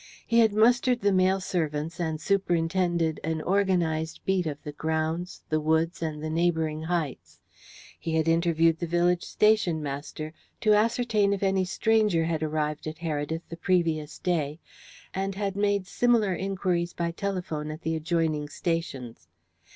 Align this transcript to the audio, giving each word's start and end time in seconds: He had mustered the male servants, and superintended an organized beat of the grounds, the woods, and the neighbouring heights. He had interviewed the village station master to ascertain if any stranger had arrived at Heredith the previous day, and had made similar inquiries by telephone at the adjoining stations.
He 0.25 0.39
had 0.39 0.51
mustered 0.51 1.01
the 1.01 1.11
male 1.11 1.39
servants, 1.39 1.99
and 1.99 2.19
superintended 2.19 3.19
an 3.23 3.39
organized 3.43 4.21
beat 4.25 4.47
of 4.47 4.63
the 4.63 4.71
grounds, 4.71 5.43
the 5.49 5.59
woods, 5.59 6.01
and 6.01 6.23
the 6.23 6.29
neighbouring 6.31 6.81
heights. 6.81 7.39
He 7.99 8.15
had 8.15 8.27
interviewed 8.27 8.79
the 8.79 8.87
village 8.87 9.21
station 9.21 9.79
master 9.83 10.33
to 10.61 10.73
ascertain 10.73 11.33
if 11.33 11.43
any 11.43 11.65
stranger 11.65 12.23
had 12.23 12.41
arrived 12.41 12.87
at 12.87 12.97
Heredith 12.97 13.47
the 13.49 13.57
previous 13.57 14.17
day, 14.17 14.59
and 15.13 15.35
had 15.35 15.55
made 15.55 15.85
similar 15.85 16.33
inquiries 16.33 16.93
by 16.93 17.11
telephone 17.11 17.69
at 17.69 17.83
the 17.83 17.95
adjoining 17.95 18.49
stations. 18.49 19.27